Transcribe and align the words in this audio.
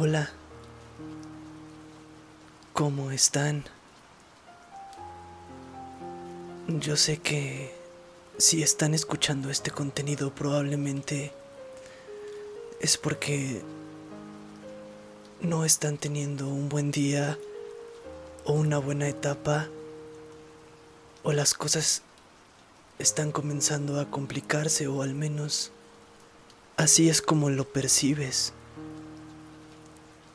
Hola. 0.00 0.30
¿Cómo 2.72 3.10
están? 3.10 3.64
Yo 6.68 6.96
sé 6.96 7.16
que 7.18 7.74
si 8.36 8.62
están 8.62 8.94
escuchando 8.94 9.50
este 9.50 9.72
contenido 9.72 10.32
probablemente 10.32 11.32
es 12.80 12.96
porque 12.96 13.60
no 15.40 15.64
están 15.64 15.98
teniendo 15.98 16.46
un 16.46 16.68
buen 16.68 16.92
día 16.92 17.36
o 18.44 18.52
una 18.52 18.78
buena 18.78 19.08
etapa 19.08 19.66
o 21.24 21.32
las 21.32 21.54
cosas 21.54 22.02
están 23.00 23.32
comenzando 23.32 23.98
a 23.98 24.08
complicarse 24.08 24.86
o 24.86 25.02
al 25.02 25.14
menos 25.14 25.72
así 26.76 27.08
es 27.08 27.20
como 27.20 27.50
lo 27.50 27.64
percibes. 27.64 28.52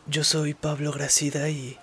Yo 0.05 0.25
soy 0.25 0.53
Pablo 0.53 0.91
Gracida 0.91 1.47
y 1.49 1.77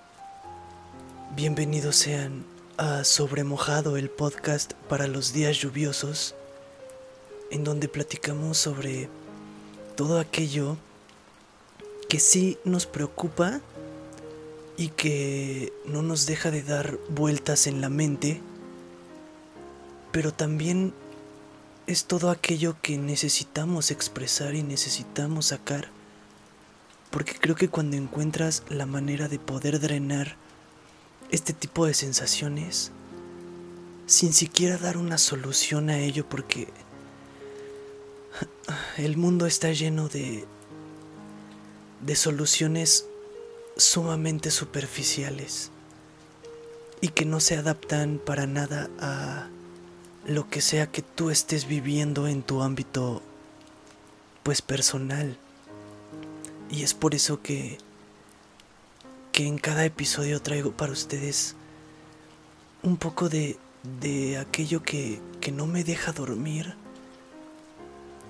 bienvenidos 1.35 1.97
sean 1.97 2.45
a 2.77 3.03
Sobremojado, 3.03 3.97
el 3.97 4.11
podcast 4.11 4.75
para 4.91 5.07
los 5.07 5.33
días 5.33 5.57
lluviosos, 5.57 6.35
en 7.51 7.65
donde 7.65 7.89
platicamos 7.89 8.59
sobre 8.59 9.09
todo 9.97 10.21
aquello 10.21 10.77
que 12.11 12.21
sí 12.21 12.59
nos 12.67 12.85
preocupa 12.85 13.63
y 14.77 14.89
que 14.89 15.73
no 15.87 16.03
nos 16.03 16.27
deja 16.27 16.51
de 16.51 16.63
dar 16.63 16.99
vueltas 17.09 17.67
en 17.67 17.81
la 17.81 17.89
mente, 17.89 18.43
pero 20.13 20.31
también 20.31 20.93
es 21.87 22.05
todo 22.05 22.29
aquello 22.29 22.77
que 22.83 22.99
necesitamos 22.99 23.91
expresar 23.91 24.55
y 24.55 24.63
necesitamos 24.63 25.47
sacar 25.47 25.89
porque 27.11 27.35
creo 27.35 27.57
que 27.57 27.69
cuando 27.69 27.97
encuentras 27.97 28.63
la 28.69 28.87
manera 28.87 29.29
de 29.29 29.39
poder 29.39 29.81
drenar 29.81 30.37
este 31.31 31.53
tipo 31.53 31.87
de 31.87 31.95
sensaciones, 31.95 32.93
sin 34.07 34.33
siquiera 34.33 34.77
dar 34.79 34.97
una 34.97 35.19
solución 35.19 35.91
a 35.91 35.99
ello, 35.99 36.29
porque 36.29 36.69
el 38.97 39.17
mundo 39.17 39.47
está 39.47 39.73
lleno 39.73 40.09
de, 40.09 40.45
de 42.01 42.17
soluciones 42.17 43.07
sumamente 43.77 44.51
superficiales 44.51 45.71
y 47.01 47.09
que 47.09 47.25
no 47.25 47.41
se 47.41 47.57
adaptan 47.57 48.21
para 48.25 48.47
nada 48.47 48.91
a 49.01 49.49
lo 50.27 50.49
que 50.51 50.61
sea 50.61 50.91
que 50.91 51.03
tú 51.03 51.31
estés 51.31 51.67
viviendo 51.67 52.29
en 52.29 52.43
tu 52.43 52.63
ámbito 52.63 53.23
pues 54.43 54.63
personal. 54.63 55.39
Y 56.71 56.83
es 56.83 56.95
por 56.95 57.15
eso 57.15 57.43
que, 57.43 57.79
que 59.33 59.47
en 59.47 59.59
cada 59.59 59.85
episodio 59.85 60.41
traigo 60.41 60.73
para 60.73 60.93
ustedes 60.93 61.57
un 62.83 62.97
poco 62.97 63.29
de, 63.29 63.59
de 64.01 64.39
aquello 64.39 64.83
que, 64.83 65.21
que 65.41 65.53
no 65.53 65.67
me 65.67 65.85
deja 65.85 66.13
dormir 66.13 66.75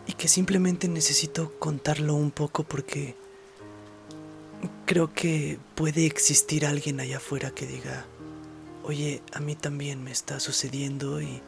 y 0.06 0.14
que 0.14 0.28
simplemente 0.28 0.88
necesito 0.88 1.52
contarlo 1.58 2.14
un 2.14 2.30
poco 2.30 2.64
porque 2.64 3.14
creo 4.86 5.12
que 5.12 5.58
puede 5.74 6.06
existir 6.06 6.66
alguien 6.66 7.00
allá 7.00 7.18
afuera 7.18 7.50
que 7.50 7.66
diga, 7.66 8.06
oye, 8.82 9.22
a 9.32 9.40
mí 9.40 9.54
también 9.54 10.02
me 10.02 10.10
está 10.10 10.40
sucediendo 10.40 11.20
y, 11.20 11.40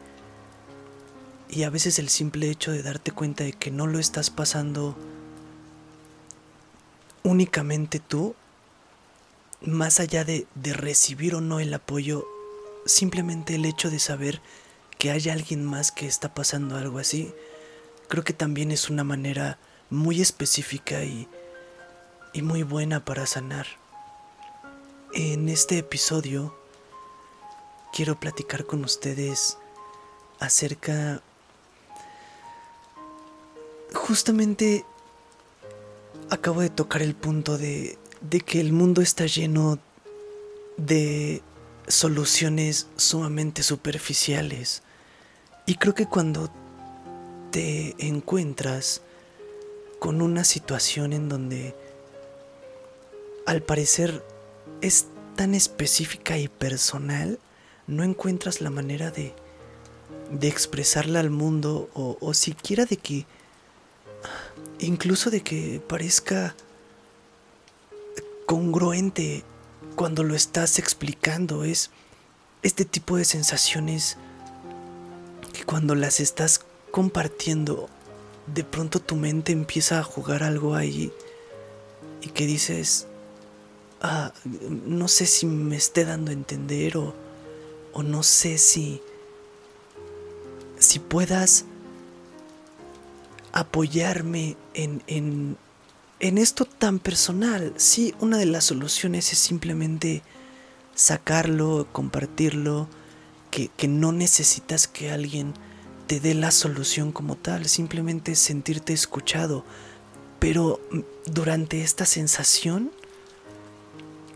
y 1.49 1.63
a 1.63 1.69
veces 1.69 1.99
el 1.99 2.09
simple 2.09 2.49
hecho 2.49 2.71
de 2.71 2.83
darte 2.83 3.11
cuenta 3.11 3.43
de 3.43 3.53
que 3.53 3.71
no 3.71 3.87
lo 3.87 3.99
estás 3.99 4.29
pasando 4.29 4.95
únicamente 7.23 7.99
tú, 7.99 8.35
más 9.61 9.99
allá 9.99 10.23
de, 10.23 10.45
recibir 10.63 11.35
o 11.35 11.41
no 11.41 11.59
el 11.59 11.73
apoyo, 11.73 12.27
simplemente 12.85 13.55
el 13.55 13.65
hecho 13.65 13.89
de 13.89 13.99
saber 13.99 14.41
que 14.97 15.11
hay 15.11 15.29
alguien 15.29 15.65
más 15.65 15.91
que 15.91 16.05
está 16.05 16.33
pasando 16.33 16.77
algo 16.77 16.99
así, 16.99 17.33
creo 18.09 18.23
que 18.23 18.33
también 18.33 18.71
es 18.71 18.89
una 18.89 19.03
manera 19.03 19.57
muy 19.89 20.21
específica 20.21 21.03
y, 21.03 21.27
y 22.33 22.41
muy 22.41 22.63
buena 22.63 23.03
para 23.03 23.25
sanar. 23.25 23.67
En 25.13 25.47
este 25.49 25.77
episodio 25.77 26.55
quiero 27.93 28.19
platicar 28.19 28.65
con 28.65 28.83
ustedes 28.83 29.57
acerca 30.39 31.21
justamente 33.93 34.85
acabo 36.29 36.61
de 36.61 36.69
tocar 36.69 37.01
el 37.01 37.15
punto 37.15 37.57
de, 37.57 37.97
de 38.21 38.41
que 38.41 38.59
el 38.59 38.73
mundo 38.73 39.01
está 39.01 39.25
lleno 39.25 39.79
de 40.77 41.41
soluciones 41.87 42.87
sumamente 42.95 43.63
superficiales. 43.63 44.83
Y 45.65 45.75
creo 45.75 45.93
que 45.93 46.05
cuando 46.05 46.51
te 47.51 47.95
encuentras 47.99 49.01
con 49.99 50.21
una 50.21 50.43
situación 50.43 51.13
en 51.13 51.29
donde 51.29 51.75
al 53.45 53.61
parecer 53.61 54.23
es 54.81 55.07
tan 55.35 55.55
específica 55.55 56.37
y 56.37 56.47
personal, 56.47 57.39
no 57.87 58.03
encuentras 58.03 58.61
la 58.61 58.69
manera 58.69 59.11
de, 59.11 59.33
de 60.31 60.47
expresarla 60.47 61.19
al 61.19 61.29
mundo 61.29 61.89
o, 61.93 62.17
o 62.19 62.33
siquiera 62.33 62.85
de 62.85 62.97
que 62.97 63.25
incluso 64.79 65.29
de 65.29 65.41
que 65.41 65.81
parezca 65.87 66.55
congruente 68.45 69.43
cuando 69.95 70.23
lo 70.23 70.35
estás 70.35 70.79
explicando. 70.79 71.63
Es 71.63 71.89
este 72.61 72.85
tipo 72.85 73.17
de 73.17 73.25
sensaciones 73.25 74.17
que 75.53 75.63
cuando 75.63 75.95
las 75.95 76.19
estás 76.19 76.61
compartiendo, 76.91 77.89
de 78.47 78.63
pronto 78.63 78.99
tu 78.99 79.15
mente 79.15 79.51
empieza 79.51 79.99
a 79.99 80.03
jugar 80.03 80.43
algo 80.43 80.75
ahí 80.75 81.11
y 82.21 82.29
que 82.29 82.45
dices, 82.45 83.07
ah, 84.01 84.33
no 84.85 85.07
sé 85.07 85.25
si 85.25 85.45
me 85.45 85.75
esté 85.75 86.05
dando 86.05 86.31
a 86.31 86.33
entender 86.33 86.97
o, 86.97 87.13
o 87.93 88.03
no 88.03 88.23
sé 88.23 88.57
si, 88.57 89.01
si 90.79 90.99
puedas 90.99 91.65
apoyarme 93.53 94.57
en, 94.73 95.01
en, 95.07 95.57
en 96.19 96.37
esto 96.37 96.65
tan 96.65 96.99
personal. 96.99 97.73
Sí, 97.77 98.13
una 98.19 98.37
de 98.37 98.47
las 98.47 98.65
soluciones 98.65 99.31
es 99.31 99.37
simplemente 99.37 100.23
sacarlo, 100.95 101.87
compartirlo, 101.91 102.87
que, 103.51 103.69
que, 103.69 103.87
no 103.87 104.11
necesitas 104.11 104.87
que 104.87 105.11
alguien 105.11 105.53
te 106.07 106.19
dé 106.19 106.33
la 106.33 106.51
solución 106.51 107.11
como 107.11 107.35
tal, 107.35 107.67
simplemente 107.67 108.35
sentirte 108.35 108.93
escuchado. 108.93 109.63
Pero 110.39 110.81
durante 111.25 111.83
esta 111.83 112.05
sensación, 112.05 112.91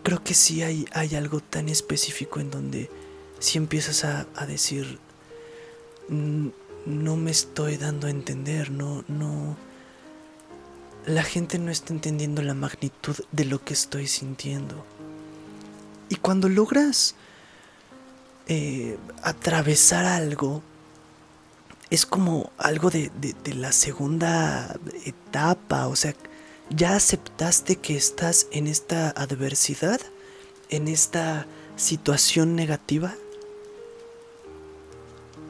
creo 0.03 0.23
que 0.23 0.35
sí 0.35 0.61
hay, 0.61 0.85
hay 0.93 1.15
algo 1.15 1.41
tan 1.41 1.67
específico 1.67 2.39
en 2.39 2.51
donde 2.51 2.89
si 3.39 3.57
empiezas 3.57 4.05
a, 4.05 4.27
a 4.35 4.45
decir, 4.45 4.99
mm, 6.09 6.49
no 6.87 7.17
me 7.17 7.31
estoy 7.31 7.77
dando 7.77 8.07
a 8.07 8.09
entender, 8.09 8.71
no, 8.71 9.03
no. 9.07 9.57
La 11.05 11.23
gente 11.23 11.59
no 11.59 11.69
está 11.69 11.93
entendiendo 11.93 12.41
la 12.41 12.53
magnitud 12.53 13.15
de 13.31 13.45
lo 13.45 13.63
que 13.63 13.73
estoy 13.73 14.07
sintiendo. 14.07 14.85
Y 16.09 16.15
cuando 16.15 16.47
logras 16.47 17.15
eh, 18.47 18.97
atravesar 19.21 20.05
algo, 20.05 20.63
es 21.89 22.05
como 22.05 22.51
algo 22.57 22.89
de, 22.89 23.11
de 23.19 23.53
la 23.53 23.73
segunda 23.73 24.77
etapa, 25.05 25.87
o 25.87 25.95
sea, 25.95 26.15
ya 26.69 26.95
aceptaste 26.95 27.77
que 27.77 27.95
estás 27.95 28.47
en 28.51 28.67
esta 28.67 29.09
adversidad, 29.09 29.99
en 30.69 30.87
esta 30.87 31.47
situación 31.75 32.55
negativa, 32.55 33.13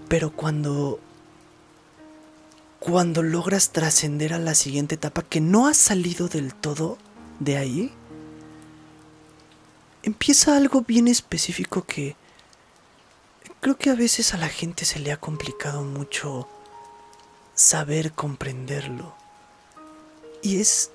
pero 0.07 0.31
cuando 0.31 0.99
cuando 2.79 3.23
logras 3.23 3.71
trascender 3.71 4.33
a 4.33 4.39
la 4.39 4.55
siguiente 4.55 4.95
etapa 4.95 5.23
que 5.23 5.41
no 5.41 5.67
has 5.67 5.77
salido 5.77 6.27
del 6.27 6.53
todo 6.53 6.97
de 7.39 7.57
ahí, 7.57 7.93
empieza 10.03 10.55
algo 10.55 10.81
bien 10.81 11.07
específico 11.07 11.85
que 11.85 12.15
creo 13.59 13.77
que 13.77 13.89
a 13.89 13.95
veces 13.95 14.33
a 14.33 14.37
la 14.37 14.47
gente 14.47 14.85
se 14.85 14.99
le 14.99 15.11
ha 15.11 15.17
complicado 15.17 15.81
mucho 15.81 16.47
saber 17.55 18.13
comprenderlo. 18.13 19.15
Y 20.43 20.61
es 20.61 20.91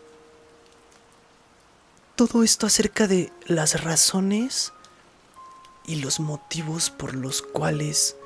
todo 2.15 2.45
esto 2.45 2.67
acerca 2.67 3.09
de 3.09 3.33
las 3.47 3.83
razones 3.83 4.73
y 5.85 5.97
los 5.97 6.21
motivos 6.21 6.91
por 6.91 7.15
los 7.15 7.43
cuales 7.43 8.17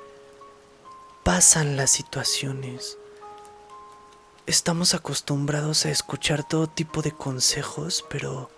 pasan 1.24 1.76
las 1.76 1.90
situaciones 1.90 2.98
estamos 4.46 4.94
acostumbrados 4.94 5.86
a 5.86 5.90
escuchar 5.90 6.46
todo 6.46 6.68
tipo 6.68 7.02
de 7.02 7.10
consejos, 7.10 8.04
pero 8.08 8.48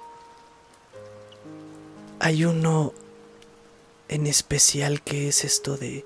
hay 2.21 2.45
uno 2.45 2.93
en 4.09 4.27
especial 4.27 5.03
que 5.03 5.29
es 5.29 5.45
esto 5.45 5.77
de, 5.77 6.05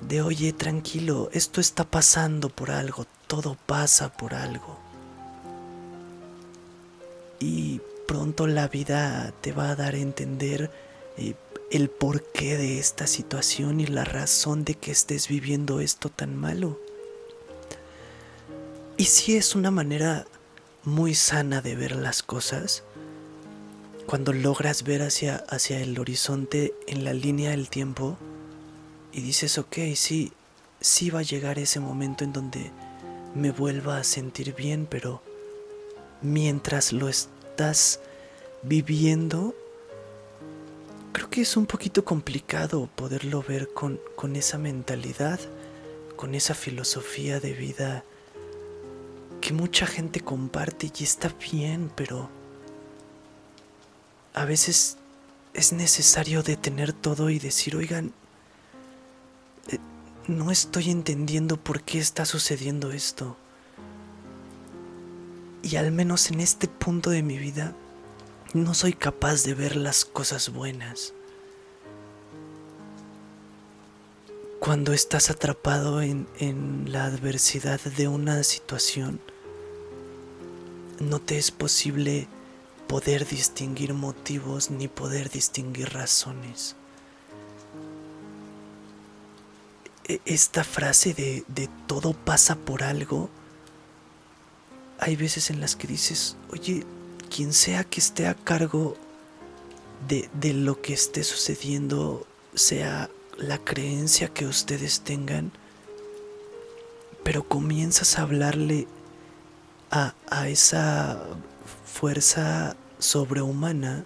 de, 0.00 0.22
oye, 0.22 0.52
tranquilo, 0.52 1.28
esto 1.32 1.60
está 1.60 1.84
pasando 1.84 2.48
por 2.48 2.70
algo, 2.70 3.06
todo 3.26 3.56
pasa 3.66 4.12
por 4.12 4.34
algo. 4.34 4.78
Y 7.38 7.80
pronto 8.08 8.46
la 8.46 8.68
vida 8.68 9.32
te 9.42 9.52
va 9.52 9.70
a 9.70 9.76
dar 9.76 9.94
a 9.94 9.98
entender 9.98 10.70
eh, 11.18 11.34
el 11.70 11.90
porqué 11.90 12.56
de 12.56 12.78
esta 12.78 13.06
situación 13.06 13.80
y 13.80 13.86
la 13.86 14.04
razón 14.04 14.64
de 14.64 14.74
que 14.74 14.90
estés 14.90 15.28
viviendo 15.28 15.80
esto 15.80 16.08
tan 16.08 16.34
malo. 16.34 16.78
Si 19.06 19.36
es 19.36 19.54
una 19.54 19.70
manera 19.70 20.26
muy 20.82 21.14
sana 21.14 21.62
de 21.62 21.76
ver 21.76 21.94
las 21.94 22.24
cosas, 22.24 22.82
cuando 24.04 24.32
logras 24.32 24.82
ver 24.82 25.02
hacia, 25.02 25.36
hacia 25.48 25.78
el 25.78 25.96
horizonte 26.00 26.74
en 26.88 27.04
la 27.04 27.12
línea 27.12 27.50
del 27.50 27.70
tiempo 27.70 28.18
y 29.12 29.20
dices, 29.20 29.58
ok, 29.58 29.76
sí, 29.94 30.32
sí 30.80 31.10
va 31.10 31.20
a 31.20 31.22
llegar 31.22 31.60
ese 31.60 31.78
momento 31.78 32.24
en 32.24 32.32
donde 32.32 32.72
me 33.36 33.52
vuelva 33.52 33.98
a 33.98 34.04
sentir 34.04 34.56
bien, 34.56 34.88
pero 34.90 35.22
mientras 36.20 36.92
lo 36.92 37.08
estás 37.08 38.00
viviendo, 38.64 39.54
creo 41.12 41.30
que 41.30 41.42
es 41.42 41.56
un 41.56 41.66
poquito 41.66 42.04
complicado 42.04 42.90
poderlo 42.96 43.44
ver 43.44 43.68
con, 43.72 44.00
con 44.16 44.34
esa 44.34 44.58
mentalidad, 44.58 45.38
con 46.16 46.34
esa 46.34 46.54
filosofía 46.54 47.38
de 47.38 47.52
vida 47.52 48.04
que 49.46 49.52
mucha 49.52 49.86
gente 49.86 50.22
comparte 50.22 50.90
y 50.98 51.04
está 51.04 51.28
bien, 51.52 51.88
pero 51.94 52.28
a 54.34 54.44
veces 54.44 54.96
es 55.54 55.72
necesario 55.72 56.42
detener 56.42 56.92
todo 56.92 57.30
y 57.30 57.38
decir, 57.38 57.76
oigan, 57.76 58.12
eh, 59.68 59.78
no 60.26 60.50
estoy 60.50 60.90
entendiendo 60.90 61.58
por 61.58 61.82
qué 61.82 62.00
está 62.00 62.24
sucediendo 62.24 62.90
esto. 62.90 63.36
Y 65.62 65.76
al 65.76 65.92
menos 65.92 66.28
en 66.32 66.40
este 66.40 66.66
punto 66.66 67.10
de 67.10 67.22
mi 67.22 67.38
vida, 67.38 67.72
no 68.52 68.74
soy 68.74 68.94
capaz 68.94 69.44
de 69.44 69.54
ver 69.54 69.76
las 69.76 70.04
cosas 70.04 70.48
buenas. 70.48 71.12
Cuando 74.58 74.92
estás 74.92 75.30
atrapado 75.30 76.02
en, 76.02 76.26
en, 76.40 76.90
la 76.90 77.04
adversidad 77.04 77.80
de 77.80 78.08
una 78.08 78.42
situación, 78.42 79.20
no 81.00 81.20
te 81.20 81.38
es 81.38 81.50
posible 81.50 82.28
poder 82.86 83.26
distinguir 83.26 83.94
motivos 83.94 84.70
ni 84.70 84.88
poder 84.88 85.30
distinguir 85.30 85.92
razones. 85.92 86.76
E, 90.08 90.20
esta 90.24 90.64
frase 90.64 91.14
de, 91.14 91.44
de 91.48 91.68
todo 91.86 92.12
pasa 92.12 92.56
por 92.56 92.82
algo, 92.82 93.28
hay 94.98 95.16
veces 95.16 95.50
en 95.50 95.60
las 95.60 95.76
que 95.76 95.86
dices, 95.86 96.36
oye, 96.50 96.84
quien 97.34 97.52
sea 97.52 97.84
que 97.84 98.00
esté 98.00 98.26
a 98.26 98.34
cargo 98.34 98.96
de, 100.08 100.30
de 100.34 100.54
lo 100.54 100.80
que 100.80 100.94
esté 100.94 101.24
sucediendo, 101.24 102.26
sea 102.54 103.10
la 103.36 103.58
creencia 103.58 104.28
que 104.28 104.46
ustedes 104.46 105.00
tengan, 105.00 105.52
pero 107.22 107.46
comienzas 107.46 108.18
a 108.18 108.22
hablarle 108.22 108.86
a, 109.90 110.14
esa 110.48 111.18
fuerza 111.84 112.76
sobrehumana 112.98 114.04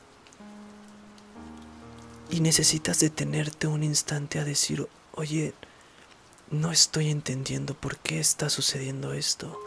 y 2.31 2.41
necesitas 2.41 3.00
detenerte 3.00 3.67
un 3.67 3.82
instante 3.82 4.38
a 4.38 4.44
decir, 4.44 4.88
oye, 5.12 5.55
no 6.50 6.71
estoy 6.71 7.11
entendiendo 7.11 7.75
por 7.75 7.97
qué 7.99 8.21
está 8.21 8.50
sucediendo 8.50 9.12
esto. 9.12 9.59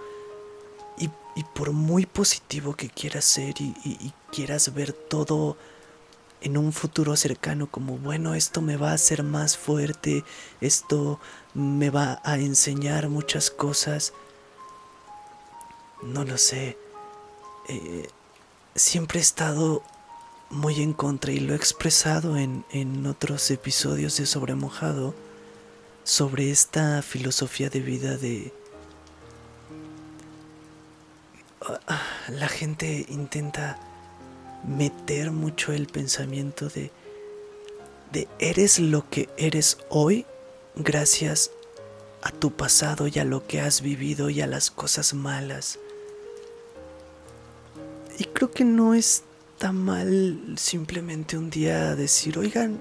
Y, 0.97 1.09
y 1.35 1.43
por 1.55 1.71
muy 1.71 2.05
positivo 2.05 2.75
que 2.75 2.89
quieras 2.89 3.25
ser 3.25 3.55
y, 3.59 3.73
y, 3.83 4.13
quieras 4.31 4.73
ver 4.73 4.93
todo 4.93 5.57
en 6.41 6.57
un 6.57 6.73
futuro 6.73 7.15
cercano 7.15 7.67
como, 7.67 7.97
bueno, 7.97 8.35
esto 8.35 8.61
me 8.61 8.77
va 8.77 8.91
a 8.91 8.95
hacer 8.95 9.23
más 9.23 9.57
fuerte, 9.57 10.23
esto 10.59 11.19
me 11.53 11.89
va 11.89 12.21
a 12.23 12.37
enseñar 12.37 13.09
muchas 13.09 13.49
cosas, 13.49 14.13
no 16.05 16.23
lo 16.23 16.37
sé. 16.37 16.77
Eh, 17.67 18.07
siempre 18.75 19.19
he 19.19 19.21
estado 19.21 19.83
muy 20.49 20.81
en 20.81 20.93
contra 20.93 21.31
y 21.31 21.39
lo 21.39 21.53
he 21.53 21.55
expresado 21.55 22.37
en, 22.37 22.65
en 22.71 23.05
otros 23.07 23.49
episodios 23.51 24.17
de 24.17 24.25
Sobre 24.25 24.55
Mojado 24.55 25.15
sobre 26.03 26.51
esta 26.51 27.01
filosofía 27.01 27.69
de 27.69 27.79
vida 27.79 28.17
de... 28.17 28.53
La 32.27 32.49
gente 32.49 33.05
intenta 33.07 33.79
meter 34.67 35.31
mucho 35.31 35.71
el 35.71 35.87
pensamiento 35.87 36.67
de, 36.67 36.91
de 38.11 38.27
eres 38.39 38.79
lo 38.79 39.09
que 39.09 39.29
eres 39.37 39.77
hoy 39.89 40.25
gracias 40.75 41.51
a 42.21 42.31
tu 42.31 42.51
pasado 42.51 43.07
y 43.07 43.17
a 43.19 43.23
lo 43.23 43.47
que 43.47 43.61
has 43.61 43.81
vivido 43.81 44.29
y 44.29 44.41
a 44.41 44.47
las 44.47 44.71
cosas 44.71 45.13
malas. 45.13 45.79
Creo 48.33 48.51
que 48.51 48.65
no 48.65 48.93
está 48.93 49.71
mal 49.71 50.55
simplemente 50.57 51.37
un 51.37 51.49
día 51.49 51.95
decir, 51.95 52.37
oigan, 52.37 52.79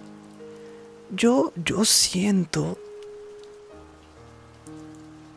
yo, 1.15 1.53
yo 1.57 1.85
siento 1.85 2.79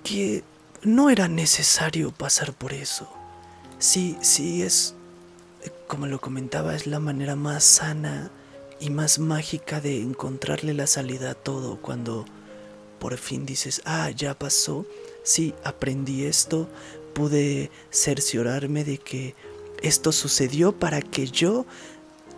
que 0.03 0.43
no 0.83 1.09
era 1.09 1.27
necesario 1.27 2.11
pasar 2.11 2.53
por 2.53 2.71
eso. 2.73 3.09
Sí, 3.79 4.17
sí 4.21 4.61
es, 4.61 4.95
como 5.87 6.07
lo 6.07 6.21
comentaba, 6.21 6.75
es 6.75 6.87
la 6.87 6.99
manera 6.99 7.35
más 7.35 7.63
sana 7.63 8.31
y 8.79 8.89
más 8.89 9.19
mágica 9.19 9.81
de 9.81 10.01
encontrarle 10.01 10.73
la 10.73 10.87
salida 10.87 11.31
a 11.31 11.35
todo 11.35 11.81
cuando 11.81 12.25
por 12.99 13.17
fin 13.17 13.45
dices, 13.45 13.81
ah, 13.85 14.09
ya 14.11 14.37
pasó, 14.37 14.85
sí, 15.23 15.53
aprendí 15.63 16.25
esto, 16.25 16.67
pude 17.13 17.69
cerciorarme 17.91 18.83
de 18.83 18.97
que 18.97 19.35
esto 19.81 20.11
sucedió 20.11 20.77
para 20.77 21.01
que 21.01 21.27
yo, 21.27 21.65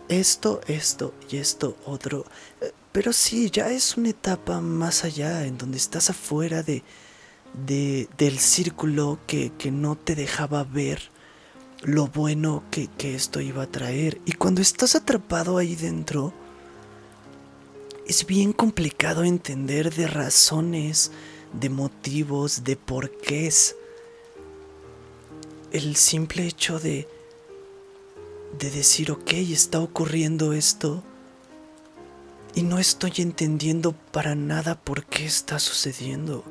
esto, 0.08 0.60
esto 0.66 1.14
y 1.30 1.36
esto 1.36 1.76
otro. 1.84 2.24
Eh, 2.60 2.72
pero 2.92 3.12
sí, 3.12 3.50
ya 3.50 3.70
es 3.70 3.96
una 3.96 4.10
etapa 4.10 4.60
más 4.60 5.04
allá, 5.04 5.44
en 5.44 5.58
donde 5.58 5.76
estás 5.76 6.10
afuera 6.10 6.62
de, 6.62 6.82
de 7.66 8.08
del 8.16 8.38
círculo 8.38 9.18
que, 9.26 9.52
que, 9.58 9.70
no 9.70 9.96
te 9.96 10.14
dejaba 10.14 10.64
ver 10.64 11.10
lo 11.82 12.08
bueno 12.08 12.64
que, 12.70 12.88
que 12.98 13.14
esto 13.14 13.40
iba 13.40 13.64
a 13.64 13.70
traer. 13.70 14.20
Y 14.24 14.32
cuando 14.32 14.62
estás 14.62 14.94
atrapado 14.94 15.58
ahí 15.58 15.76
dentro, 15.76 16.32
es 18.06 18.26
bien 18.26 18.52
complicado 18.52 19.22
entender 19.22 19.94
de 19.94 20.06
razones, 20.06 21.12
de 21.52 21.68
motivos, 21.68 22.64
de 22.64 22.76
porqués. 22.76 23.76
El 25.70 25.94
simple 25.96 26.46
hecho 26.46 26.80
de 26.80 27.06
de 28.56 28.70
decir, 28.70 29.10
ok, 29.10 29.32
está 29.32 29.80
ocurriendo 29.80 30.52
esto 30.52 31.02
y 32.54 32.62
no 32.62 32.78
estoy 32.78 33.12
entendiendo 33.18 33.92
para 33.92 34.34
nada 34.34 34.80
por 34.80 35.04
qué 35.04 35.26
está 35.26 35.58
sucediendo. 35.58 36.44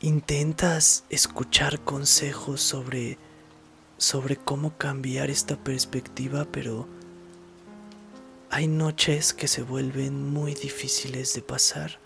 Intentas 0.00 1.04
escuchar 1.10 1.80
consejos 1.80 2.60
sobre 2.60 3.18
sobre 4.02 4.36
cómo 4.36 4.76
cambiar 4.76 5.30
esta 5.30 5.56
perspectiva, 5.56 6.44
pero 6.50 6.88
hay 8.50 8.66
noches 8.66 9.32
que 9.32 9.46
se 9.46 9.62
vuelven 9.62 10.28
muy 10.32 10.54
difíciles 10.54 11.34
de 11.34 11.42
pasar. 11.42 12.00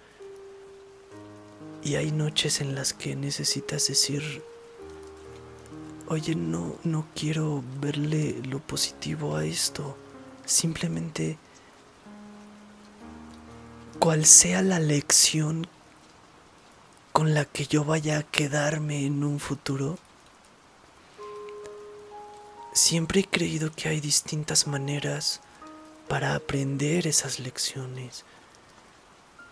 Y 1.82 1.94
hay 1.94 2.12
noches 2.12 2.60
en 2.60 2.74
las 2.74 2.92
que 2.92 3.16
necesitas 3.16 3.88
decir, 3.88 4.42
oye, 6.08 6.34
no, 6.34 6.76
no 6.84 7.06
quiero 7.14 7.62
verle 7.80 8.40
lo 8.44 8.60
positivo 8.60 9.36
a 9.36 9.44
esto. 9.44 9.96
Simplemente, 10.44 11.38
cual 13.98 14.24
sea 14.26 14.62
la 14.62 14.78
lección 14.78 15.66
con 17.12 17.34
la 17.34 17.44
que 17.44 17.66
yo 17.66 17.84
vaya 17.84 18.18
a 18.18 18.22
quedarme 18.22 19.06
en 19.06 19.24
un 19.24 19.40
futuro, 19.40 19.98
siempre 22.72 23.20
he 23.20 23.24
creído 23.24 23.72
que 23.72 23.88
hay 23.88 24.00
distintas 24.00 24.66
maneras 24.66 25.40
para 26.08 26.34
aprender 26.34 27.06
esas 27.06 27.40
lecciones. 27.40 28.24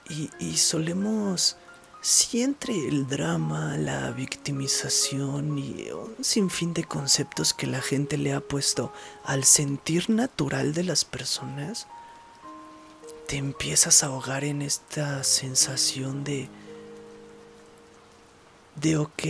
Y, 0.09 0.31
y 0.39 0.59
solemos 0.59 1.57
si 2.05 2.43
entre 2.43 2.87
el 2.87 3.07
drama, 3.07 3.79
la 3.79 4.11
victimización 4.11 5.57
y 5.57 5.91
un 5.91 6.23
sinfín 6.23 6.75
de 6.75 6.85
conceptos 6.85 7.55
que 7.55 7.67
la 7.67 7.81
gente 7.81 8.19
le 8.19 8.35
ha 8.35 8.41
puesto 8.41 8.93
al 9.25 9.45
sentir 9.45 10.11
natural 10.11 10.75
de 10.75 10.85
las 10.85 11.07
personas, 11.07 11.87
te 13.27 13.39
empiezas 13.39 14.03
a 14.03 14.09
ahogar 14.09 14.45
en 14.45 14.61
esta 14.61 15.25
sensación 15.25 16.25
de 16.25 16.51
de 18.77 18.99
ok, 18.99 19.23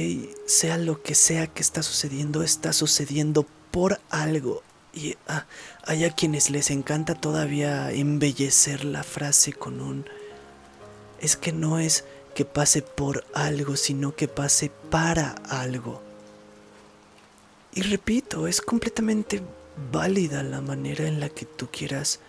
sea 0.49 0.77
lo 0.77 1.01
que 1.01 1.15
sea 1.15 1.47
que 1.47 1.63
está 1.63 1.81
sucediendo, 1.85 2.43
está 2.43 2.73
sucediendo 2.73 3.47
por 3.71 4.01
algo. 4.11 4.65
Y 4.93 5.15
ah, 5.29 5.47
hay 5.85 6.05
a 6.05 6.11
quienes 6.11 6.51
les 6.51 6.73
encanta 6.73 7.15
todavía 7.15 7.93
embellecer 7.93 8.85
la 8.85 9.05
frase 9.05 9.53
con 9.53 9.81
un... 9.81 10.07
Es 11.21 11.37
que 11.37 11.53
no 11.53 11.79
es 11.79 12.05
que 12.35 12.45
pase 12.45 12.83
por 12.83 13.25
algo, 13.33 13.77
sino 13.77 14.15
que 14.15 14.29
pase 14.29 14.71
para 14.91 15.31
algo. 15.49 16.03
Y 17.73 17.83
repito, 17.83 18.47
es 18.47 18.61
completamente 18.61 19.43
válida 19.93 20.43
la 20.43 20.61
manera 20.61 21.07
en 21.07 21.21
la 21.21 21.29
que 21.29 21.45
tú 21.45 21.69
quieras 21.71 22.21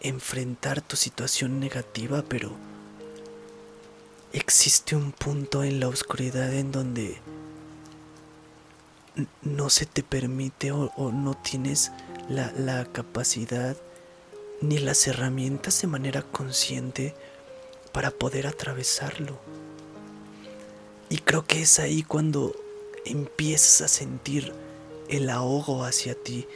enfrentar 0.00 0.82
tu 0.82 0.96
situación 0.96 1.60
negativa, 1.60 2.22
pero 2.28 2.52
existe 4.32 4.96
un 4.96 5.12
punto 5.12 5.62
en 5.64 5.80
la 5.80 5.88
oscuridad 5.88 6.52
en 6.52 6.72
donde 6.72 7.20
no 9.42 9.70
se 9.70 9.86
te 9.86 10.02
permite 10.02 10.72
o, 10.72 10.90
no 11.12 11.34
tienes 11.34 11.92
la, 12.28 12.52
la 12.52 12.84
capacidad 12.86 13.76
ni 14.60 14.78
las 14.78 15.06
herramientas 15.06 15.82
de 15.82 15.88
manera 15.88 16.22
consciente 16.22 17.14
para 17.92 18.10
poder 18.10 18.46
atravesarlo. 18.46 19.38
Y 21.08 21.18
creo 21.18 21.44
que 21.44 21.62
es 21.62 21.78
ahí 21.78 22.02
cuando 22.02 22.56
empiezas 23.04 23.82
a 23.82 23.88
sentir 23.88 24.52
el 25.08 25.28
ahogo 25.28 25.84
hacia 25.84 26.14
ti, 26.14 26.46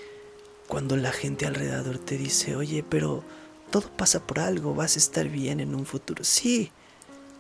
cuando 0.67 0.97
la 0.97 1.13
gente 1.13 1.47
alrededor 1.47 1.99
te 1.99 2.17
dice, 2.17 2.57
oye, 2.57 2.83
pero 2.83 3.23
todo 3.71 3.91
pasa 3.97 4.27
por 4.27 4.41
algo, 4.41 4.75
vas 4.75 4.97
a 4.97 4.99
estar 4.99 5.29
bien 5.29 5.61
en 5.61 5.75
un 5.75 5.87
futuro. 5.87 6.25
Sí, 6.25 6.73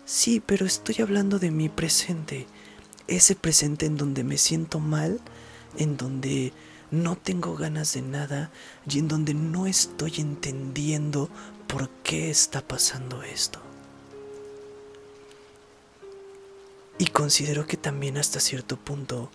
sí, 0.04 0.42
pero 0.44 0.66
estoy 0.66 0.96
hablando 1.00 1.38
de 1.38 1.50
mi 1.50 1.68
presente, 1.68 2.46
ese 3.08 3.34
presente 3.34 3.86
en 3.86 3.96
donde 3.96 4.22
me 4.24 4.36
siento 4.36 4.78
mal, 4.78 5.20
en 5.78 5.96
donde 5.96 6.52
no 6.90 7.16
tengo 7.16 7.56
ganas 7.56 7.94
de 7.94 8.02
nada 8.02 8.50
y 8.88 8.98
en 8.98 9.08
donde 9.08 9.34
no 9.34 9.66
estoy 9.66 10.14
entendiendo 10.18 11.28
por 11.66 11.88
qué 12.02 12.30
está 12.30 12.60
pasando 12.60 13.22
esto. 13.22 13.60
Y 16.98 17.06
considero 17.06 17.66
que 17.66 17.76
también 17.76 18.16
hasta 18.16 18.40
cierto 18.40 18.76
punto 18.76 19.30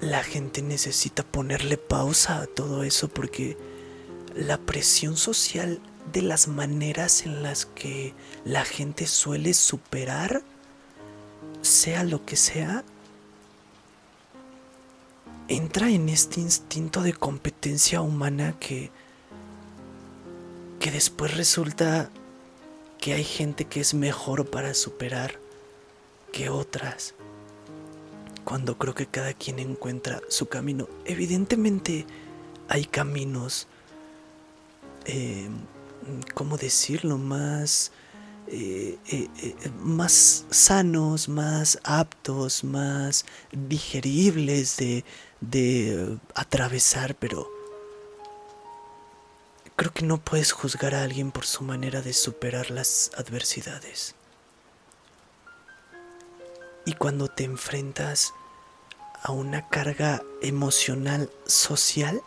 la 0.00 0.22
gente 0.22 0.62
necesita 0.62 1.22
ponerle 1.22 1.78
pausa 1.78 2.40
a 2.42 2.46
todo 2.46 2.82
eso 2.82 3.08
porque 3.08 3.56
la 4.34 4.58
presión 4.58 5.16
social 5.16 5.80
de 6.12 6.22
las 6.22 6.48
maneras 6.48 7.24
en 7.24 7.42
las 7.42 7.66
que 7.66 8.14
la 8.44 8.64
gente 8.64 9.06
suele 9.06 9.54
superar, 9.54 10.42
sea 11.62 12.04
lo 12.04 12.24
que 12.26 12.36
sea, 12.36 12.84
entra 15.48 15.88
en 15.88 16.08
este 16.08 16.40
instinto 16.40 17.02
de 17.02 17.12
competencia 17.12 18.00
humana 18.00 18.58
que, 18.58 18.90
que 20.80 20.90
después 20.90 21.36
resulta 21.36 22.10
que 22.98 23.14
hay 23.14 23.24
gente 23.24 23.66
que 23.66 23.80
es 23.80 23.94
mejor 23.94 24.50
para 24.50 24.74
superar 24.74 25.43
que 26.34 26.50
otras. 26.50 27.14
Cuando 28.42 28.76
creo 28.76 28.92
que 28.92 29.06
cada 29.06 29.32
quien 29.34 29.60
encuentra 29.60 30.20
su 30.28 30.46
camino. 30.46 30.88
Evidentemente 31.04 32.06
hay 32.68 32.86
caminos, 32.86 33.68
eh, 35.04 35.48
¿cómo 36.34 36.56
decirlo? 36.56 37.18
Más, 37.18 37.92
eh, 38.48 38.98
eh, 39.06 39.28
más 39.78 40.44
sanos, 40.50 41.28
más 41.28 41.78
aptos, 41.84 42.64
más 42.64 43.24
digeribles 43.52 44.76
de, 44.76 45.04
de 45.40 46.18
atravesar, 46.34 47.14
pero 47.14 47.48
creo 49.76 49.92
que 49.92 50.04
no 50.04 50.18
puedes 50.18 50.50
juzgar 50.50 50.96
a 50.96 51.04
alguien 51.04 51.30
por 51.30 51.46
su 51.46 51.62
manera 51.62 52.02
de 52.02 52.12
superar 52.12 52.72
las 52.72 53.12
adversidades. 53.16 54.16
Y 56.86 56.92
cuando 56.94 57.28
te 57.28 57.44
enfrentas 57.44 58.34
a 59.22 59.32
una 59.32 59.68
carga 59.68 60.22
emocional 60.42 61.30
social, 61.46 62.22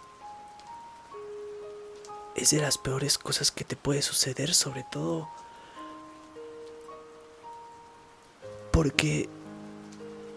es 2.35 2.51
de 2.51 2.61
las 2.61 2.77
peores 2.77 3.17
cosas 3.17 3.51
que 3.51 3.63
te 3.63 3.75
puede 3.75 4.01
suceder, 4.01 4.53
sobre 4.53 4.83
todo 4.91 5.27
porque 8.71 9.27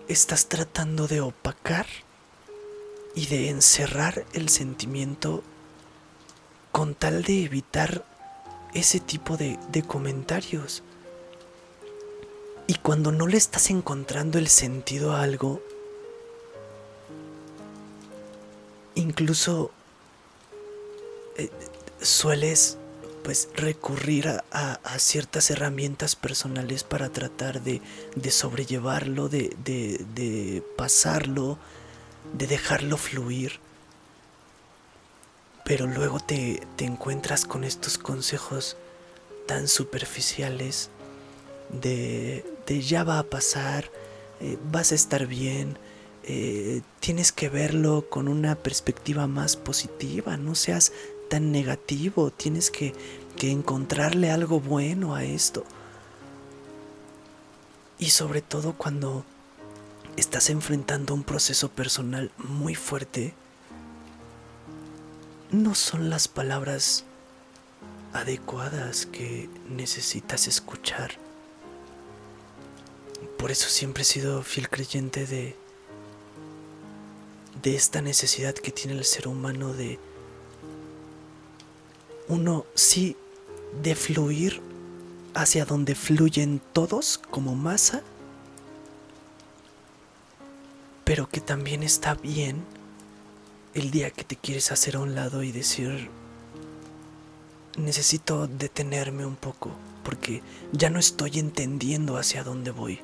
estás 0.09 0.47
tratando 0.47 1.07
de 1.07 1.21
opacar 1.21 1.87
y 3.15 3.27
de 3.27 3.51
encerrar 3.51 4.25
el 4.33 4.49
sentimiento 4.49 5.43
con 6.73 6.95
tal 6.95 7.23
de 7.23 7.45
evitar 7.45 8.07
ese 8.73 8.99
tipo 8.99 9.37
de, 9.37 9.59
de 9.71 9.83
comentarios. 9.83 10.83
Y 12.71 12.75
cuando 12.75 13.11
no 13.11 13.27
le 13.27 13.37
estás 13.37 13.69
encontrando 13.71 14.39
el 14.39 14.47
sentido 14.47 15.11
a 15.11 15.23
algo, 15.23 15.61
incluso 18.95 19.73
eh, 21.37 21.51
sueles 22.01 22.79
pues 23.25 23.49
recurrir 23.57 24.29
a, 24.53 24.79
ciertas 25.01 25.51
herramientas 25.51 26.15
personales 26.15 26.85
para 26.85 27.09
tratar 27.09 27.61
de, 27.61 27.83
sobrellevarlo, 28.31 29.29
de, 29.29 29.49
de, 29.65 30.63
pasarlo, 30.77 31.59
de 32.35 32.47
dejarlo 32.47 32.97
fluir. 32.99 33.59
Pero 35.65 35.89
luego 35.89 36.21
te, 36.21 36.65
te 36.77 36.85
encuentras 36.85 37.47
con 37.47 37.65
estos 37.65 37.99
consejos 37.99 38.77
tan 39.49 39.67
superficiales 39.67 40.89
de, 41.73 42.45
ya 42.79 43.03
va 43.05 43.19
a 43.19 43.25
pasar, 43.25 43.91
eh, 44.41 44.57
vas 44.71 44.93
a 44.93 44.95
estar 44.95 45.27
bien, 45.27 45.77
eh, 46.23 46.83
tienes 47.01 47.33
que 47.33 47.49
verlo 47.49 48.09
con 48.09 48.29
una 48.29 48.55
perspectiva 48.55 49.27
más 49.27 49.57
positiva, 49.57 50.37
no 50.37 50.55
seas 50.55 50.93
tan 51.29 51.51
negativo, 51.51 52.31
tienes 52.31 52.71
que, 52.71 52.95
que 53.37 53.51
encontrarle 53.51 54.31
algo 54.31 54.61
bueno 54.61 55.15
a 55.15 55.25
esto. 55.25 55.65
Y 57.99 58.11
sobre 58.11 58.41
todo 58.41 58.75
cuando 58.75 59.25
estás 60.17 60.51
enfrentando 60.51 61.15
un 61.15 61.25
proceso 61.25 61.69
personal 61.69 62.31
muy 62.39 62.75
fuerte, 62.75 63.35
no 65.51 65.75
son 65.75 66.09
las 66.09 66.29
palabras 66.29 67.05
adecuadas 68.13 69.07
que 69.07 69.49
necesitas 69.69 70.47
escuchar 70.47 71.30
por 73.41 73.51
eso 73.51 73.71
siempre 73.71 74.03
he 74.03 74.05
sido 74.05 74.43
fiel 74.43 74.69
creyente 74.69 75.27
de, 75.27 75.57
de 77.63 77.75
esta 77.75 78.03
necesidad 78.03 78.55
que 78.55 78.71
tiene 78.71 78.93
el 78.93 79.05
ser 79.07 79.29
humano 79.29 79.73
de, 79.73 79.99
uno, 82.29 82.67
sí, 82.75 83.17
de 83.83 83.95
fluir 83.95 84.61
hacia 85.33 85.65
donde 85.65 85.95
fluyen 85.95 86.61
todos 86.75 87.17
como 87.17 87.55
masa, 87.55 88.03
pero 91.05 91.27
que 91.27 91.41
también 91.41 91.83
está 91.83 92.15
bien 92.15 92.63
el 93.73 93.91
día 93.91 94.11
que 94.11 94.23
te 94.23 94.37
quieres 94.37 94.71
hacer 94.71 94.97
a 94.97 95.01
un 95.01 95.15
lado 95.15 95.43
y 95.43 95.51
decir, 95.51 96.11
necesito 97.79 98.47
detenerme 98.47 99.25
un 99.25 99.37
poco, 99.37 99.71
porque 100.05 100.43
ya 100.73 100.91
no 100.91 100.99
estoy 100.99 101.39
entendiendo 101.39 102.19
hacia 102.19 102.45
dónde 102.45 102.71
voy. 102.71 103.01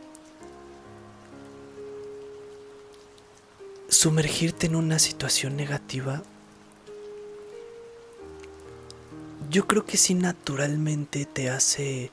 Sumergirte 3.88 4.66
en 4.66 4.76
una 4.76 4.98
situación 4.98 5.56
negativa, 5.56 6.22
yo 9.50 9.66
creo 9.66 9.84
que 9.84 9.96
sí 9.96 10.14
naturalmente 10.14 11.24
te 11.24 11.50
hace, 11.50 12.10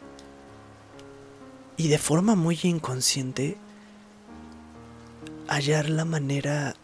y 1.78 1.88
de 1.88 1.98
forma 1.98 2.36
muy 2.36 2.60
inconsciente, 2.64 3.58
hallar 5.48 5.90
la 5.90 6.06
manera 6.06 6.76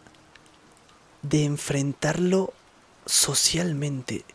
de 1.22 1.46
enfrentarlo 1.46 2.54
socialmente, 3.06 4.26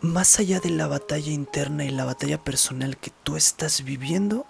más 0.00 0.38
allá 0.38 0.60
de 0.60 0.70
la 0.70 0.86
batalla 0.86 1.32
interna 1.32 1.84
y 1.84 1.90
la 1.90 2.04
batalla 2.04 2.38
personal 2.38 2.96
que 2.96 3.12
tú 3.22 3.36
estás 3.36 3.84
viviendo, 3.84 4.46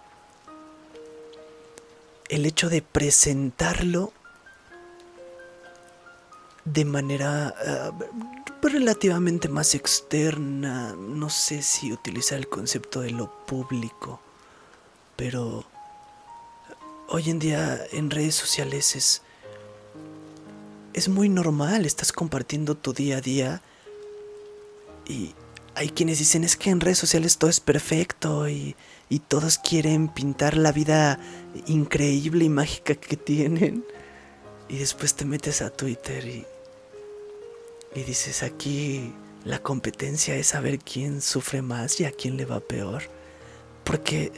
el 2.29 2.47
hecho 2.47 2.69
de 2.69 2.81
presentarlo 2.81 4.13
de 6.65 6.85
manera 6.85 7.55
uh, 7.93 8.67
relativamente 8.67 9.49
más 9.49 9.75
externa, 9.75 10.95
no 10.97 11.29
sé 11.29 11.63
si 11.63 11.93
utilizar 11.93 12.39
el 12.39 12.49
concepto 12.49 13.01
de 13.01 13.11
lo 13.11 13.31
público, 13.47 14.21
pero 15.17 15.65
hoy 17.09 17.31
en 17.31 17.39
día 17.39 17.81
en 17.93 18.11
redes 18.11 18.35
sociales 18.35 18.97
es, 18.97 19.23
es 20.93 21.09
muy 21.09 21.29
normal, 21.29 21.85
estás 21.85 22.13
compartiendo 22.13 22.77
tu 22.77 22.93
día 22.93 23.19
a 23.19 23.21
día 23.21 23.63
y 25.09 25.35
hay 25.75 25.89
quienes 25.89 26.19
dicen 26.19 26.45
es 26.45 26.57
que 26.57 26.71
en 26.71 26.81
redes 26.81 26.99
sociales 26.99 27.39
todo 27.39 27.51
es 27.51 27.61
perfecto 27.61 28.49
y, 28.49 28.77
y 29.09 29.19
todos 29.19 29.59
quieren 29.59 30.09
pintar 30.09 30.57
la 30.57 30.71
vida 30.71 31.19
increíble 31.67 32.45
y 32.45 32.49
mágica 32.49 32.95
que 32.95 33.17
tienen. 33.17 33.85
Y 34.73 34.79
después 34.79 35.15
te 35.15 35.27
metes 35.27 35.61
a 35.61 35.69
Twitter 35.69 36.25
y, 36.25 36.47
y 37.95 38.03
dices 38.05 38.43
aquí 38.43 39.13
la 39.45 39.63
competencia 39.63 40.35
es 40.35 40.47
saber 40.47 40.79
quién 40.79 41.21
sufre 41.21 41.61
más 41.61 42.01
y 42.01 42.07
a 42.07 42.11
quién 42.11 42.39
le 42.39 42.47
va 42.47 42.61
peor. 42.61 43.03
Porque 43.85 44.33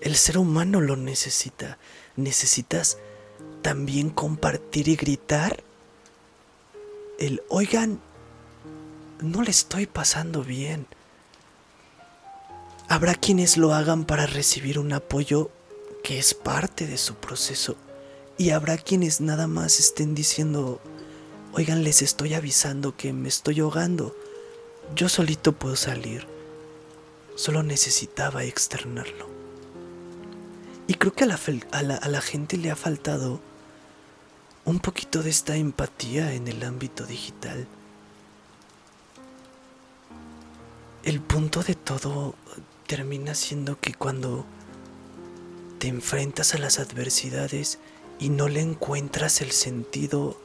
el 0.00 0.14
ser 0.14 0.38
humano 0.38 0.80
lo 0.80 0.94
necesita. 0.94 1.78
Necesitas 2.14 2.98
también 3.62 4.10
compartir 4.10 4.88
y 4.88 4.94
gritar 4.94 5.64
el, 7.18 7.42
oigan, 7.48 8.00
no 9.20 9.42
le 9.42 9.50
estoy 9.50 9.86
pasando 9.86 10.44
bien. 10.44 10.86
Habrá 12.88 13.16
quienes 13.16 13.56
lo 13.56 13.74
hagan 13.74 14.04
para 14.04 14.26
recibir 14.26 14.78
un 14.78 14.92
apoyo 14.92 15.50
que 16.04 16.20
es 16.20 16.32
parte 16.32 16.86
de 16.86 16.96
su 16.96 17.16
proceso. 17.16 17.76
Y 18.36 18.50
habrá 18.50 18.76
quienes 18.76 19.20
nada 19.20 19.46
más 19.46 19.78
estén 19.78 20.14
diciendo, 20.14 20.80
oigan, 21.52 21.84
les 21.84 22.02
estoy 22.02 22.34
avisando 22.34 22.96
que 22.96 23.12
me 23.12 23.28
estoy 23.28 23.60
ahogando. 23.60 24.16
Yo 24.96 25.08
solito 25.08 25.52
puedo 25.52 25.76
salir. 25.76 26.26
Solo 27.36 27.62
necesitaba 27.62 28.44
externarlo. 28.44 29.28
Y 30.86 30.94
creo 30.94 31.12
que 31.12 31.24
a 31.24 31.28
la, 31.28 31.38
a 31.72 31.82
la, 31.82 31.96
a 31.96 32.08
la 32.08 32.20
gente 32.20 32.56
le 32.56 32.70
ha 32.70 32.76
faltado 32.76 33.40
un 34.64 34.80
poquito 34.80 35.22
de 35.22 35.30
esta 35.30 35.56
empatía 35.56 36.34
en 36.34 36.48
el 36.48 36.62
ámbito 36.64 37.06
digital. 37.06 37.66
El 41.04 41.20
punto 41.20 41.62
de 41.62 41.74
todo 41.74 42.34
termina 42.86 43.34
siendo 43.34 43.78
que 43.78 43.94
cuando 43.94 44.44
te 45.78 45.88
enfrentas 45.88 46.54
a 46.54 46.58
las 46.58 46.78
adversidades 46.78 47.78
y 48.18 48.28
no 48.28 48.48
le 48.48 48.60
encuentras 48.60 49.40
el 49.40 49.52
sentido, 49.52 50.36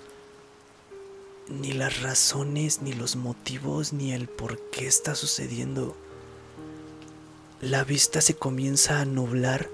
ni 1.47 1.71
las 1.71 2.01
razones, 2.01 2.81
ni 2.81 2.93
los 2.93 3.15
motivos, 3.15 3.93
ni 3.93 4.13
el 4.13 4.27
por 4.27 4.59
qué 4.69 4.87
está 4.87 5.15
sucediendo, 5.15 5.95
la 7.61 7.83
vista 7.83 8.21
se 8.21 8.35
comienza 8.35 8.99
a 8.99 9.05
nublar 9.05 9.69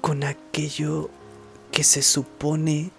con 0.00 0.24
aquello 0.24 1.10
que 1.70 1.84
se 1.84 2.02
supone 2.02 2.90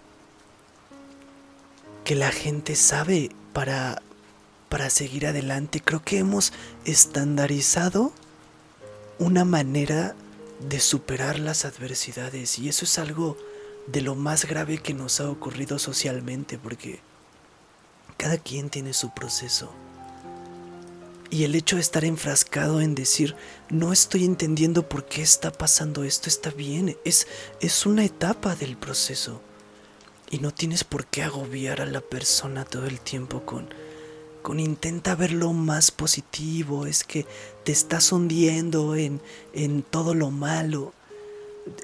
que 2.04 2.16
la 2.16 2.32
gente 2.32 2.76
sabe 2.76 3.32
para 3.54 4.02
para 4.76 4.90
seguir 4.90 5.26
adelante. 5.26 5.80
Creo 5.80 6.04
que 6.04 6.18
hemos 6.18 6.52
estandarizado 6.84 8.12
una 9.20 9.46
manera 9.46 10.16
de 10.60 10.80
superar 10.80 11.40
las 11.40 11.66
adversidades 11.66 12.60
y 12.60 12.70
eso 12.70 12.86
es 12.86 12.98
algo 12.98 13.38
de 13.88 14.02
lo 14.02 14.16
más 14.16 14.46
grave 14.46 14.78
que 14.78 14.94
nos 14.94 15.20
ha 15.20 15.30
ocurrido 15.30 15.80
socialmente 15.80 16.58
porque 16.58 17.02
cada 18.18 18.38
quien 18.38 18.70
tiene 18.70 18.94
su 18.94 19.14
proceso. 19.14 19.72
Y 21.30 21.44
el 21.44 21.56
hecho 21.56 21.76
de 21.76 21.82
estar 21.82 22.06
enfrascado 22.06 22.82
en 22.82 22.96
decir, 22.96 23.36
no 23.70 23.92
estoy 23.92 24.26
entendiendo 24.26 24.88
por 24.88 25.06
qué 25.06 25.22
está 25.22 25.52
pasando 25.52 26.04
esto, 26.04 26.30
está 26.30 26.52
bien, 26.52 26.98
es, 27.04 27.28
es 27.60 27.86
una 27.86 28.06
etapa 28.06 28.56
del 28.56 28.78
proceso. 28.78 29.42
Y 30.30 30.40
no 30.40 30.54
tienes 30.54 30.84
por 30.84 31.06
qué 31.06 31.24
agobiar 31.24 31.82
a 31.82 31.86
la 31.86 32.02
persona 32.02 32.64
todo 32.64 32.86
el 32.86 33.00
tiempo 33.00 33.46
con, 33.46 33.70
con 34.46 34.60
intenta 34.60 35.16
verlo 35.16 35.54
más 35.54 35.90
positivo, 35.90 36.86
es 36.86 37.04
que 37.04 37.26
te 37.64 37.72
estás 37.72 38.12
hundiendo 38.12 38.96
en, 38.96 39.20
en 39.54 39.82
todo 39.82 40.14
lo 40.14 40.30
malo. 40.30 40.94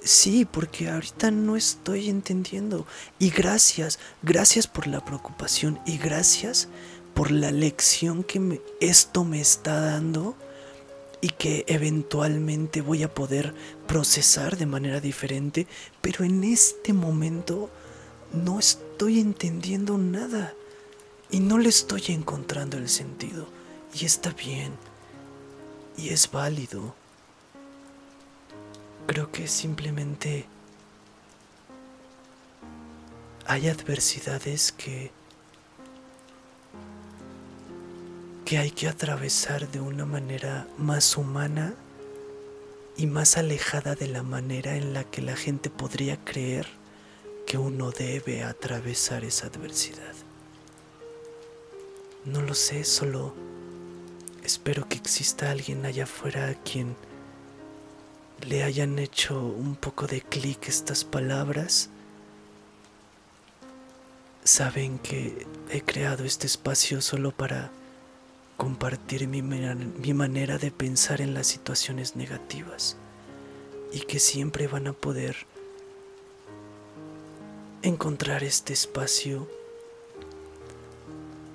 Sí, 0.04 0.46
porque 0.46 0.88
ahorita 0.88 1.32
no 1.32 1.58
estoy 1.58 2.08
entendiendo. 2.08 2.86
Y 3.18 3.32
gracias, 3.32 3.98
gracias 4.22 4.68
por 4.68 4.86
la 4.86 5.04
preocupación 5.04 5.80
y 5.88 5.98
gracias 5.98 6.68
por 7.16 7.32
la 7.32 7.50
lección 7.50 8.24
que 8.24 8.62
esto 8.80 9.24
me 9.24 9.42
está 9.42 9.82
dando 9.82 10.36
y 11.20 11.30
que 11.30 11.66
eventualmente 11.66 12.82
voy 12.82 13.02
a 13.02 13.12
poder 13.12 13.56
procesar 13.88 14.56
de 14.56 14.68
manera 14.68 15.00
diferente, 15.00 15.66
pero 16.00 16.24
en 16.24 16.44
este 16.44 16.94
momento 16.94 17.72
no 18.34 18.60
estoy 18.60 19.20
entendiendo 19.20 19.98
nada 19.98 20.54
y 21.32 21.40
no 21.40 21.58
le 21.58 21.70
estoy 21.70 22.04
encontrando 22.10 22.78
el 22.78 22.90
sentido. 22.90 23.48
Y 23.94 24.06
está 24.06 24.32
bien. 24.32 24.74
Y 25.98 26.10
es 26.10 26.30
válido. 26.30 26.94
Creo 29.08 29.32
que 29.32 29.48
simplemente 29.48 30.46
hay 33.46 33.68
adversidades 33.68 34.72
que 34.72 35.12
que 38.46 38.58
hay 38.58 38.72
que 38.72 38.90
atravesar 38.90 39.72
de 39.72 39.80
una 39.80 40.06
manera 40.06 40.68
más 40.78 41.16
humana 41.16 41.74
y 42.98 43.08
más 43.08 43.38
alejada 43.38 43.96
de 43.96 44.08
la 44.08 44.24
manera 44.24 44.76
en 44.76 44.94
la 44.94 45.06
que 45.06 45.22
la 45.22 45.38
gente 45.38 45.70
podría 45.70 46.18
creer 46.18 46.68
que 47.48 47.58
uno 47.58 47.92
debe 47.92 48.44
atravesar 48.44 49.24
esa 49.24 49.48
adversidad. 49.48 50.14
No 52.26 52.42
lo 52.42 52.54
sé, 52.54 52.84
solo 52.84 53.34
espero 54.44 54.88
que 54.88 54.96
exista 54.96 55.50
alguien 55.50 55.86
allá 55.86 56.04
afuera 56.04 56.50
a 56.50 56.54
quien 56.54 56.96
le 58.48 58.64
hayan 58.64 59.00
hecho 59.00 59.40
un 59.40 59.76
poco 59.76 60.06
de 60.06 60.22
clic 60.22 60.68
estas 60.68 61.04
palabras. 61.04 61.90
Saben 64.44 65.00
que 65.00 65.48
he 65.72 65.82
creado 65.82 66.24
este 66.24 66.46
espacio 66.46 67.02
solo 67.02 67.32
para 67.32 67.72
compartir 68.56 69.28
mi, 69.28 69.42
mi, 69.42 70.14
manera 70.14 70.60
de 70.60 70.70
pensar 70.70 71.22
en 71.22 71.34
las 71.34 71.48
situaciones 71.48 72.16
negativas 72.16 72.98
y 73.92 74.02
que 74.02 74.20
siempre 74.20 74.68
van 74.68 74.86
a 74.86 74.94
poder 74.94 75.36
encontrar 77.82 78.44
este 78.44 78.74
espacio 78.74 79.48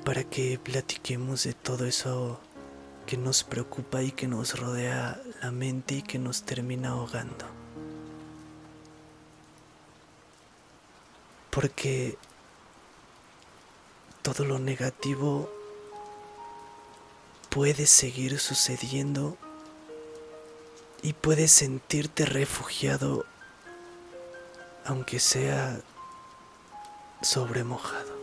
para 0.07 0.23
que 0.23 0.57
platiquemos 0.57 1.43
de 1.43 1.53
todo 1.53 1.85
eso 1.85 2.39
que 3.07 3.17
nos 3.17 3.43
preocupa 3.43 4.05
y 4.05 4.13
que 4.13 4.29
nos 4.29 4.57
rodea 4.57 5.21
la 5.43 5.51
mente 5.51 5.97
y 5.97 6.03
que 6.03 6.21
nos 6.21 6.45
termina 6.45 6.91
ahogando. 6.91 7.45
Porque 11.51 12.17
todo 14.23 14.45
lo 14.45 14.61
negativo 14.61 15.51
puede 17.51 17.87
seguir 17.87 18.39
sucediendo 18.39 19.37
y 21.03 21.15
puedes 21.15 21.51
sentirte 21.51 22.27
refugiado 22.27 23.25
aunque 24.85 25.19
sea 25.19 25.81
sobremojado. 27.23 28.16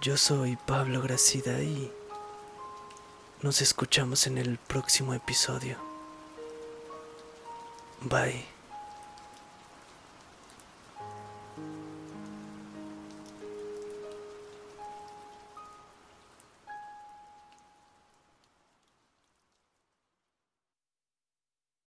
Yo 0.00 0.16
soy 0.16 0.56
Pablo 0.64 1.02
Gracida 1.02 1.60
y 1.60 1.90
nos 3.42 3.60
escuchamos 3.60 4.28
en 4.28 4.38
el 4.38 4.56
próximo 4.56 5.12
episodio. 5.12 5.76
Bye. 8.02 8.57